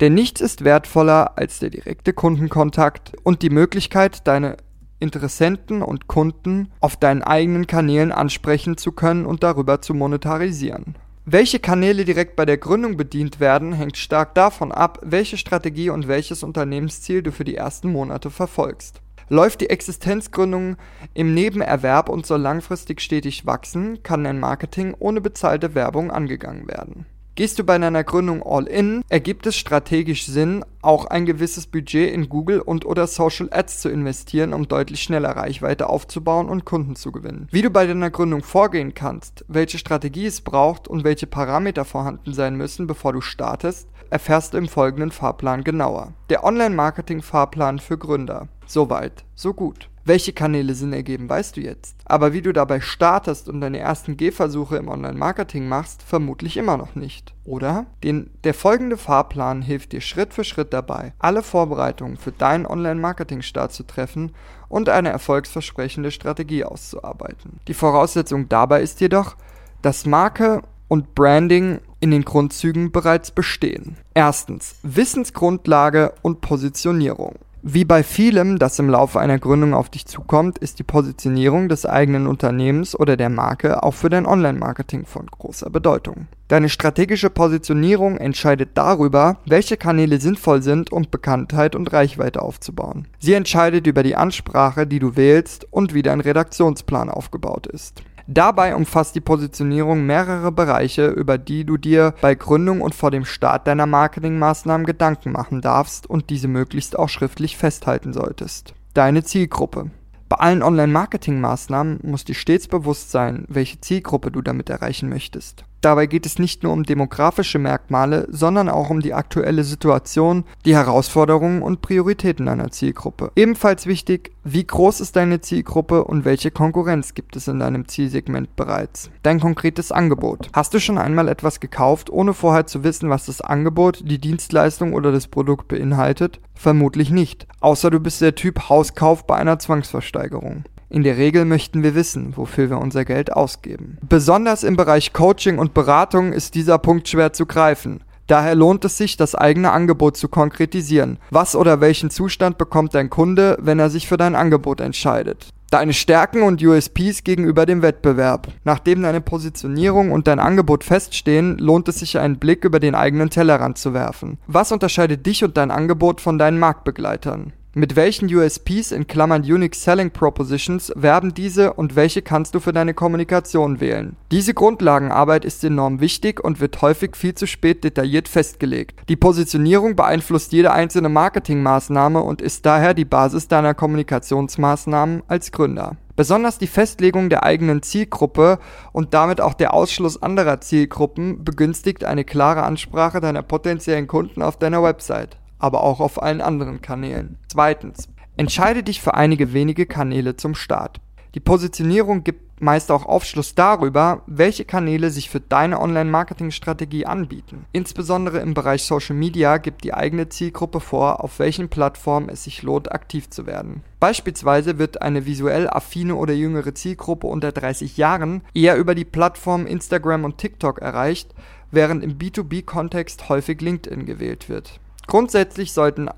Denn 0.00 0.12
nichts 0.12 0.42
ist 0.42 0.64
wertvoller 0.64 1.38
als 1.38 1.60
der 1.60 1.70
direkte 1.70 2.12
Kundenkontakt 2.12 3.12
und 3.22 3.40
die 3.40 3.48
Möglichkeit, 3.48 4.26
deine 4.28 4.58
Interessenten 4.98 5.80
und 5.80 6.08
Kunden 6.08 6.72
auf 6.80 6.96
deinen 6.96 7.22
eigenen 7.22 7.66
Kanälen 7.66 8.12
ansprechen 8.12 8.76
zu 8.76 8.92
können 8.92 9.24
und 9.24 9.42
darüber 9.42 9.80
zu 9.80 9.94
monetarisieren. 9.94 10.96
Welche 11.24 11.58
Kanäle 11.58 12.04
direkt 12.04 12.36
bei 12.36 12.44
der 12.44 12.58
Gründung 12.58 12.96
bedient 12.96 13.40
werden, 13.40 13.72
hängt 13.72 13.96
stark 13.96 14.34
davon 14.34 14.72
ab, 14.72 15.00
welche 15.02 15.38
Strategie 15.38 15.90
und 15.90 16.06
welches 16.06 16.42
Unternehmensziel 16.42 17.22
du 17.22 17.32
für 17.32 17.44
die 17.44 17.56
ersten 17.56 17.90
Monate 17.90 18.30
verfolgst. 18.30 19.00
Läuft 19.28 19.60
die 19.60 19.70
Existenzgründung 19.70 20.76
im 21.12 21.34
Nebenerwerb 21.34 22.08
und 22.08 22.26
soll 22.26 22.40
langfristig 22.40 23.00
stetig 23.00 23.44
wachsen, 23.44 24.02
kann 24.04 24.22
dein 24.22 24.38
Marketing 24.38 24.94
ohne 24.98 25.20
bezahlte 25.20 25.74
Werbung 25.74 26.12
angegangen 26.12 26.68
werden. 26.68 27.06
Gehst 27.36 27.58
du 27.58 27.64
bei 27.64 27.76
deiner 27.76 28.02
Gründung 28.02 28.42
all 28.42 28.66
in, 28.66 29.02
ergibt 29.10 29.46
es 29.46 29.56
strategisch 29.56 30.24
Sinn, 30.24 30.64
auch 30.80 31.04
ein 31.04 31.26
gewisses 31.26 31.66
Budget 31.66 32.10
in 32.10 32.30
Google 32.30 32.60
und 32.60 32.86
oder 32.86 33.06
Social 33.06 33.48
Ads 33.50 33.80
zu 33.82 33.90
investieren, 33.90 34.54
um 34.54 34.68
deutlich 34.68 35.02
schneller 35.02 35.36
Reichweite 35.36 35.90
aufzubauen 35.90 36.48
und 36.48 36.64
Kunden 36.64 36.96
zu 36.96 37.12
gewinnen. 37.12 37.46
Wie 37.50 37.60
du 37.60 37.68
bei 37.68 37.86
deiner 37.86 38.08
Gründung 38.08 38.42
vorgehen 38.42 38.94
kannst, 38.94 39.44
welche 39.48 39.76
Strategie 39.76 40.24
es 40.24 40.40
braucht 40.40 40.88
und 40.88 41.04
welche 41.04 41.26
Parameter 41.26 41.84
vorhanden 41.84 42.32
sein 42.32 42.56
müssen, 42.56 42.86
bevor 42.86 43.12
du 43.12 43.20
startest, 43.20 43.88
erfährst 44.10 44.54
du 44.54 44.58
im 44.58 44.68
folgenden 44.68 45.10
Fahrplan 45.10 45.64
genauer. 45.64 46.12
Der 46.30 46.44
Online-Marketing-Fahrplan 46.44 47.78
für 47.78 47.98
Gründer. 47.98 48.48
Soweit, 48.66 49.24
so 49.34 49.54
gut. 49.54 49.88
Welche 50.04 50.32
Kanäle 50.32 50.74
Sinn 50.74 50.92
ergeben, 50.92 51.28
weißt 51.28 51.56
du 51.56 51.60
jetzt. 51.60 51.96
Aber 52.04 52.32
wie 52.32 52.40
du 52.40 52.52
dabei 52.52 52.80
startest 52.80 53.48
und 53.48 53.60
deine 53.60 53.80
ersten 53.80 54.16
Gehversuche 54.16 54.76
im 54.76 54.86
Online-Marketing 54.86 55.68
machst, 55.68 56.04
vermutlich 56.04 56.56
immer 56.56 56.76
noch 56.76 56.94
nicht. 56.94 57.34
Oder? 57.44 57.86
Den, 58.04 58.30
der 58.44 58.54
folgende 58.54 58.98
Fahrplan 58.98 59.62
hilft 59.62 59.90
dir 59.90 60.00
Schritt 60.00 60.32
für 60.32 60.44
Schritt 60.44 60.72
dabei, 60.72 61.12
alle 61.18 61.42
Vorbereitungen 61.42 62.16
für 62.18 62.30
deinen 62.30 62.66
Online-Marketing-Start 62.66 63.72
zu 63.72 63.82
treffen 63.82 64.30
und 64.68 64.88
eine 64.88 65.08
erfolgsversprechende 65.08 66.12
Strategie 66.12 66.62
auszuarbeiten. 66.62 67.58
Die 67.66 67.74
Voraussetzung 67.74 68.48
dabei 68.48 68.82
ist 68.82 69.00
jedoch, 69.00 69.36
dass 69.82 70.06
Marke 70.06 70.62
und 70.88 71.14
Branding 71.14 71.80
in 72.00 72.10
den 72.10 72.24
Grundzügen 72.24 72.92
bereits 72.92 73.30
bestehen. 73.30 73.96
Erstens 74.14 74.76
Wissensgrundlage 74.82 76.14
und 76.22 76.40
Positionierung. 76.40 77.36
Wie 77.68 77.84
bei 77.84 78.04
vielem, 78.04 78.60
das 78.60 78.78
im 78.78 78.88
Laufe 78.88 79.18
einer 79.18 79.40
Gründung 79.40 79.74
auf 79.74 79.90
dich 79.90 80.06
zukommt, 80.06 80.56
ist 80.58 80.78
die 80.78 80.84
Positionierung 80.84 81.68
des 81.68 81.84
eigenen 81.84 82.28
Unternehmens 82.28 82.96
oder 82.96 83.16
der 83.16 83.28
Marke 83.28 83.82
auch 83.82 83.94
für 83.94 84.08
dein 84.08 84.24
Online-Marketing 84.24 85.04
von 85.04 85.26
großer 85.26 85.68
Bedeutung. 85.68 86.28
Deine 86.46 86.68
strategische 86.68 87.28
Positionierung 87.28 88.18
entscheidet 88.18 88.70
darüber, 88.74 89.38
welche 89.46 89.76
Kanäle 89.76 90.20
sinnvoll 90.20 90.62
sind, 90.62 90.92
um 90.92 91.08
Bekanntheit 91.10 91.74
und 91.74 91.92
Reichweite 91.92 92.40
aufzubauen. 92.40 93.08
Sie 93.18 93.32
entscheidet 93.32 93.88
über 93.88 94.04
die 94.04 94.14
Ansprache, 94.14 94.86
die 94.86 95.00
du 95.00 95.16
wählst 95.16 95.66
und 95.72 95.92
wie 95.92 96.02
dein 96.02 96.20
Redaktionsplan 96.20 97.10
aufgebaut 97.10 97.66
ist. 97.66 98.04
Dabei 98.28 98.74
umfasst 98.74 99.14
die 99.14 99.20
Positionierung 99.20 100.04
mehrere 100.04 100.50
Bereiche, 100.50 101.06
über 101.06 101.38
die 101.38 101.64
du 101.64 101.76
dir 101.76 102.12
bei 102.20 102.34
Gründung 102.34 102.80
und 102.80 102.94
vor 102.94 103.12
dem 103.12 103.24
Start 103.24 103.68
deiner 103.68 103.86
Marketingmaßnahmen 103.86 104.84
Gedanken 104.84 105.30
machen 105.30 105.60
darfst 105.60 106.10
und 106.10 106.28
diese 106.30 106.48
möglichst 106.48 106.98
auch 106.98 107.08
schriftlich 107.08 107.56
festhalten 107.56 108.12
solltest. 108.12 108.74
Deine 108.94 109.22
Zielgruppe. 109.22 109.90
Bei 110.28 110.36
allen 110.38 110.64
Online-Marketing-Maßnahmen 110.64 112.00
muss 112.02 112.24
dir 112.24 112.34
stets 112.34 112.66
bewusst 112.66 113.12
sein, 113.12 113.44
welche 113.46 113.80
Zielgruppe 113.80 114.32
du 114.32 114.42
damit 114.42 114.70
erreichen 114.70 115.08
möchtest. 115.08 115.64
Dabei 115.80 116.06
geht 116.06 116.26
es 116.26 116.38
nicht 116.38 116.62
nur 116.62 116.72
um 116.72 116.82
demografische 116.82 117.58
Merkmale, 117.58 118.26
sondern 118.30 118.68
auch 118.68 118.90
um 118.90 119.00
die 119.00 119.14
aktuelle 119.14 119.62
Situation, 119.62 120.44
die 120.64 120.74
Herausforderungen 120.74 121.62
und 121.62 121.82
Prioritäten 121.82 122.46
deiner 122.46 122.70
Zielgruppe. 122.70 123.30
Ebenfalls 123.36 123.86
wichtig, 123.86 124.32
wie 124.42 124.66
groß 124.66 125.00
ist 125.00 125.16
deine 125.16 125.40
Zielgruppe 125.40 126.04
und 126.04 126.24
welche 126.24 126.50
Konkurrenz 126.50 127.14
gibt 127.14 127.36
es 127.36 127.48
in 127.48 127.58
deinem 127.58 127.88
Zielsegment 127.88 128.56
bereits? 128.56 129.10
Dein 129.22 129.40
konkretes 129.40 129.92
Angebot. 129.92 130.50
Hast 130.52 130.74
du 130.74 130.80
schon 130.80 130.98
einmal 130.98 131.28
etwas 131.28 131.60
gekauft, 131.60 132.10
ohne 132.10 132.34
vorher 132.34 132.66
zu 132.66 132.82
wissen, 132.82 133.10
was 133.10 133.26
das 133.26 133.40
Angebot, 133.40 134.02
die 134.04 134.18
Dienstleistung 134.18 134.92
oder 134.92 135.12
das 135.12 135.28
Produkt 135.28 135.68
beinhaltet? 135.68 136.40
Vermutlich 136.54 137.10
nicht, 137.10 137.46
außer 137.60 137.90
du 137.90 138.00
bist 138.00 138.20
der 138.20 138.34
Typ 138.34 138.68
Hauskauf 138.68 139.26
bei 139.26 139.36
einer 139.36 139.58
Zwangsversteigerung. 139.58 140.64
In 140.88 141.02
der 141.02 141.16
Regel 141.16 141.44
möchten 141.44 141.82
wir 141.82 141.94
wissen, 141.94 142.36
wofür 142.36 142.70
wir 142.70 142.78
unser 142.78 143.04
Geld 143.04 143.32
ausgeben. 143.32 143.98
Besonders 144.08 144.62
im 144.62 144.76
Bereich 144.76 145.12
Coaching 145.12 145.58
und 145.58 145.74
Beratung 145.74 146.32
ist 146.32 146.54
dieser 146.54 146.78
Punkt 146.78 147.08
schwer 147.08 147.32
zu 147.32 147.44
greifen. 147.46 148.04
Daher 148.28 148.54
lohnt 148.54 148.84
es 148.84 148.96
sich, 148.96 149.16
das 149.16 149.34
eigene 149.34 149.70
Angebot 149.72 150.16
zu 150.16 150.28
konkretisieren. 150.28 151.18
Was 151.30 151.54
oder 151.54 151.80
welchen 151.80 152.10
Zustand 152.10 152.58
bekommt 152.58 152.94
dein 152.94 153.10
Kunde, 153.10 153.56
wenn 153.60 153.78
er 153.78 153.90
sich 153.90 154.08
für 154.08 154.16
dein 154.16 154.34
Angebot 154.34 154.80
entscheidet? 154.80 155.50
Deine 155.70 155.92
Stärken 155.92 156.42
und 156.42 156.62
USPs 156.62 157.24
gegenüber 157.24 157.66
dem 157.66 157.82
Wettbewerb. 157.82 158.48
Nachdem 158.64 159.02
deine 159.02 159.20
Positionierung 159.20 160.12
und 160.12 160.28
dein 160.28 160.38
Angebot 160.38 160.84
feststehen, 160.84 161.58
lohnt 161.58 161.88
es 161.88 161.98
sich 161.98 162.18
einen 162.18 162.38
Blick 162.38 162.64
über 162.64 162.78
den 162.78 162.94
eigenen 162.94 163.30
Tellerrand 163.30 163.76
zu 163.76 163.92
werfen. 163.92 164.38
Was 164.46 164.70
unterscheidet 164.70 165.26
dich 165.26 165.42
und 165.42 165.56
dein 165.56 165.72
Angebot 165.72 166.20
von 166.20 166.38
deinen 166.38 166.60
Marktbegleitern? 166.60 167.52
Mit 167.78 167.94
welchen 167.94 168.34
USPs 168.34 168.90
in 168.90 169.06
Klammern 169.06 169.42
Unique 169.42 169.74
Selling 169.74 170.10
Propositions 170.10 170.90
werben 170.96 171.34
diese 171.34 171.74
und 171.74 171.94
welche 171.94 172.22
kannst 172.22 172.54
du 172.54 172.60
für 172.60 172.72
deine 172.72 172.94
Kommunikation 172.94 173.80
wählen? 173.80 174.16
Diese 174.30 174.54
Grundlagenarbeit 174.54 175.44
ist 175.44 175.62
enorm 175.62 176.00
wichtig 176.00 176.42
und 176.42 176.58
wird 176.58 176.80
häufig 176.80 177.14
viel 177.16 177.34
zu 177.34 177.46
spät 177.46 177.84
detailliert 177.84 178.28
festgelegt. 178.28 179.00
Die 179.10 179.16
Positionierung 179.16 179.94
beeinflusst 179.94 180.54
jede 180.54 180.72
einzelne 180.72 181.10
Marketingmaßnahme 181.10 182.22
und 182.22 182.40
ist 182.40 182.64
daher 182.64 182.94
die 182.94 183.04
Basis 183.04 183.46
deiner 183.46 183.74
Kommunikationsmaßnahmen 183.74 185.24
als 185.28 185.52
Gründer. 185.52 185.98
Besonders 186.16 186.56
die 186.56 186.68
Festlegung 186.68 187.28
der 187.28 187.42
eigenen 187.42 187.82
Zielgruppe 187.82 188.58
und 188.92 189.12
damit 189.12 189.42
auch 189.42 189.52
der 189.52 189.74
Ausschluss 189.74 190.22
anderer 190.22 190.62
Zielgruppen 190.62 191.44
begünstigt 191.44 192.04
eine 192.04 192.24
klare 192.24 192.62
Ansprache 192.62 193.20
deiner 193.20 193.42
potenziellen 193.42 194.06
Kunden 194.06 194.40
auf 194.40 194.58
deiner 194.58 194.82
Website 194.82 195.36
aber 195.58 195.82
auch 195.82 196.00
auf 196.00 196.22
allen 196.22 196.40
anderen 196.40 196.80
Kanälen. 196.80 197.38
Zweitens, 197.48 198.08
entscheide 198.36 198.82
dich 198.82 199.00
für 199.00 199.14
einige 199.14 199.52
wenige 199.52 199.86
Kanäle 199.86 200.36
zum 200.36 200.54
Start. 200.54 201.00
Die 201.34 201.40
Positionierung 201.40 202.24
gibt 202.24 202.46
meist 202.60 202.90
auch 202.90 203.06
Aufschluss 203.06 203.54
darüber, 203.54 204.22
welche 204.26 204.64
Kanäle 204.64 205.10
sich 205.10 205.30
für 205.30 205.40
deine 205.40 205.80
Online-Marketing-Strategie 205.80 207.06
anbieten. 207.06 207.66
Insbesondere 207.72 208.38
im 208.38 208.54
Bereich 208.54 208.84
Social 208.84 209.16
Media 209.16 209.58
gibt 209.58 209.84
die 209.84 209.94
eigene 209.94 210.28
Zielgruppe 210.28 210.80
vor, 210.80 211.22
auf 211.22 211.38
welchen 211.38 211.68
Plattformen 211.68 212.28
es 212.28 212.44
sich 212.44 212.62
lohnt, 212.62 212.92
aktiv 212.92 213.28
zu 213.30 213.46
werden. 213.46 213.82
Beispielsweise 214.00 214.78
wird 214.78 215.02
eine 215.02 215.26
visuell 215.26 215.68
affine 215.68 216.14
oder 216.14 216.32
jüngere 216.32 216.74
Zielgruppe 216.74 217.26
unter 217.26 217.52
30 217.52 217.96
Jahren 217.96 218.42
eher 218.54 218.76
über 218.76 218.94
die 218.94 219.04
Plattformen 219.04 219.66
Instagram 219.66 220.24
und 220.24 220.38
TikTok 220.38 220.80
erreicht, 220.80 221.34
während 221.70 222.02
im 222.02 222.16
B2B-Kontext 222.16 223.28
häufig 223.28 223.60
LinkedIn 223.60 224.06
gewählt 224.06 224.48
wird. 224.48 224.80
Grundsätzlich 225.06 225.72
sollten 225.72 226.08